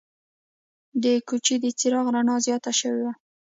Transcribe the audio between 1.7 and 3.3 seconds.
چراغ رڼا زیاته شوې وه.